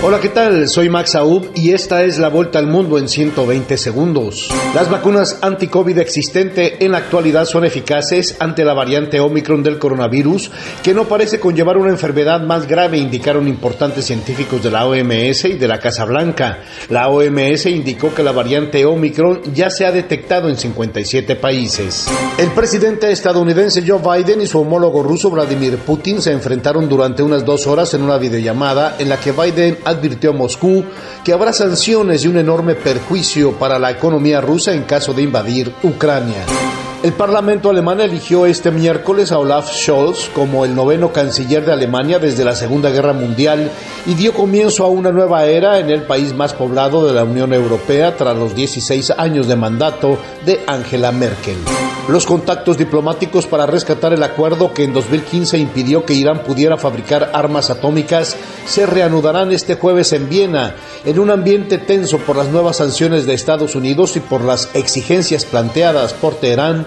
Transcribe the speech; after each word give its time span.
Hola, 0.00 0.20
¿qué 0.20 0.28
tal? 0.28 0.68
Soy 0.68 0.88
Max 0.88 1.16
Aub 1.16 1.50
y 1.56 1.72
esta 1.72 2.04
es 2.04 2.20
la 2.20 2.28
vuelta 2.28 2.60
al 2.60 2.68
mundo 2.68 2.98
en 2.98 3.08
120 3.08 3.76
segundos. 3.76 4.48
Las 4.72 4.88
vacunas 4.88 5.40
anti-COVID 5.42 5.98
existente 5.98 6.84
en 6.84 6.92
la 6.92 6.98
actualidad 6.98 7.46
son 7.46 7.64
eficaces 7.64 8.36
ante 8.38 8.64
la 8.64 8.74
variante 8.74 9.18
Omicron 9.18 9.64
del 9.64 9.80
coronavirus, 9.80 10.52
que 10.84 10.94
no 10.94 11.08
parece 11.08 11.40
conllevar 11.40 11.76
una 11.78 11.90
enfermedad 11.90 12.40
más 12.40 12.68
grave, 12.68 12.98
indicaron 12.98 13.48
importantes 13.48 14.04
científicos 14.04 14.62
de 14.62 14.70
la 14.70 14.86
OMS 14.86 15.46
y 15.46 15.54
de 15.54 15.66
la 15.66 15.80
Casa 15.80 16.04
Blanca. 16.04 16.60
La 16.90 17.08
OMS 17.08 17.66
indicó 17.66 18.14
que 18.14 18.22
la 18.22 18.30
variante 18.30 18.86
Omicron 18.86 19.52
ya 19.52 19.68
se 19.68 19.84
ha 19.84 19.90
detectado 19.90 20.48
en 20.48 20.56
57 20.56 21.34
países. 21.34 22.06
El 22.38 22.52
presidente 22.52 23.10
estadounidense 23.10 23.82
Joe 23.84 24.00
Biden 24.00 24.42
y 24.42 24.46
su 24.46 24.60
homólogo 24.60 25.02
ruso 25.02 25.28
Vladimir 25.28 25.76
Putin 25.78 26.22
se 26.22 26.30
enfrentaron 26.30 26.88
durante 26.88 27.24
unas 27.24 27.44
dos 27.44 27.66
horas 27.66 27.92
en 27.94 28.02
una 28.02 28.16
videollamada 28.16 28.94
en 29.00 29.08
la 29.08 29.16
que 29.16 29.32
Biden 29.32 29.76
advirtió 29.88 30.30
a 30.30 30.34
Moscú 30.34 30.84
que 31.24 31.32
habrá 31.32 31.52
sanciones 31.52 32.24
y 32.24 32.28
un 32.28 32.38
enorme 32.38 32.74
perjuicio 32.74 33.52
para 33.52 33.78
la 33.78 33.90
economía 33.90 34.40
rusa 34.40 34.72
en 34.72 34.82
caso 34.82 35.12
de 35.12 35.22
invadir 35.22 35.72
Ucrania. 35.82 36.44
El 37.00 37.12
Parlamento 37.12 37.70
alemán 37.70 38.00
eligió 38.00 38.44
este 38.44 38.72
miércoles 38.72 39.30
a 39.30 39.38
Olaf 39.38 39.70
Scholz 39.72 40.30
como 40.34 40.64
el 40.64 40.74
noveno 40.74 41.12
canciller 41.12 41.64
de 41.64 41.72
Alemania 41.72 42.18
desde 42.18 42.44
la 42.44 42.56
Segunda 42.56 42.90
Guerra 42.90 43.12
Mundial 43.12 43.70
y 44.04 44.14
dio 44.14 44.34
comienzo 44.34 44.84
a 44.84 44.88
una 44.88 45.12
nueva 45.12 45.46
era 45.46 45.78
en 45.78 45.90
el 45.90 46.02
país 46.02 46.34
más 46.34 46.54
poblado 46.54 47.06
de 47.06 47.14
la 47.14 47.22
Unión 47.22 47.52
Europea 47.52 48.16
tras 48.16 48.36
los 48.36 48.52
16 48.52 49.12
años 49.12 49.46
de 49.46 49.54
mandato 49.54 50.18
de 50.44 50.60
Angela 50.66 51.12
Merkel. 51.12 51.58
Los 52.08 52.24
contactos 52.24 52.78
diplomáticos 52.78 53.46
para 53.46 53.66
rescatar 53.66 54.14
el 54.14 54.22
acuerdo 54.22 54.72
que 54.72 54.82
en 54.82 54.94
2015 54.94 55.58
impidió 55.58 56.06
que 56.06 56.14
Irán 56.14 56.42
pudiera 56.42 56.78
fabricar 56.78 57.30
armas 57.34 57.68
atómicas 57.68 58.34
se 58.66 58.86
reanudarán 58.86 59.52
este 59.52 59.74
jueves 59.74 60.12
en 60.14 60.28
Viena, 60.28 60.74
en 61.04 61.18
un 61.18 61.30
ambiente 61.30 61.76
tenso 61.76 62.18
por 62.18 62.36
las 62.36 62.48
nuevas 62.48 62.78
sanciones 62.78 63.26
de 63.26 63.34
Estados 63.34 63.74
Unidos 63.74 64.16
y 64.16 64.20
por 64.20 64.42
las 64.42 64.74
exigencias 64.74 65.44
planteadas 65.44 66.14
por 66.14 66.34
Teherán 66.34 66.86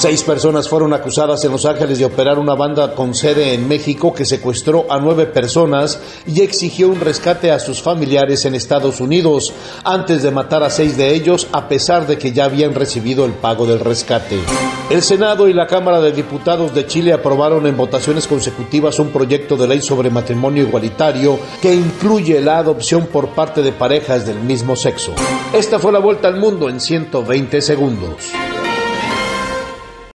Seis 0.00 0.22
personas 0.22 0.66
fueron 0.66 0.94
acusadas 0.94 1.44
en 1.44 1.52
Los 1.52 1.66
Ángeles 1.66 1.98
de 1.98 2.06
operar 2.06 2.38
una 2.38 2.54
banda 2.54 2.94
con 2.94 3.14
sede 3.14 3.52
en 3.52 3.68
México 3.68 4.14
que 4.14 4.24
secuestró 4.24 4.86
a 4.88 4.98
nueve 4.98 5.26
personas 5.26 6.00
y 6.26 6.40
exigió 6.40 6.88
un 6.88 7.00
rescate 7.00 7.50
a 7.50 7.58
sus 7.58 7.82
familiares 7.82 8.46
en 8.46 8.54
Estados 8.54 8.98
Unidos 8.98 9.52
antes 9.84 10.22
de 10.22 10.30
matar 10.30 10.62
a 10.62 10.70
seis 10.70 10.96
de 10.96 11.14
ellos 11.14 11.48
a 11.52 11.68
pesar 11.68 12.06
de 12.06 12.16
que 12.16 12.32
ya 12.32 12.46
habían 12.46 12.74
recibido 12.74 13.26
el 13.26 13.32
pago 13.32 13.66
del 13.66 13.80
rescate. 13.80 14.38
El 14.88 15.02
Senado 15.02 15.48
y 15.48 15.52
la 15.52 15.66
Cámara 15.66 16.00
de 16.00 16.12
Diputados 16.12 16.72
de 16.74 16.86
Chile 16.86 17.12
aprobaron 17.12 17.66
en 17.66 17.76
votaciones 17.76 18.26
consecutivas 18.26 18.98
un 19.00 19.10
proyecto 19.10 19.58
de 19.58 19.68
ley 19.68 19.82
sobre 19.82 20.08
matrimonio 20.08 20.62
igualitario 20.62 21.38
que 21.60 21.74
incluye 21.74 22.40
la 22.40 22.56
adopción 22.56 23.06
por 23.06 23.34
parte 23.34 23.60
de 23.60 23.72
parejas 23.72 24.24
del 24.24 24.40
mismo 24.40 24.76
sexo. 24.76 25.12
Esta 25.52 25.78
fue 25.78 25.92
la 25.92 25.98
vuelta 25.98 26.26
al 26.26 26.40
mundo 26.40 26.70
en 26.70 26.80
120 26.80 27.60
segundos. 27.60 28.32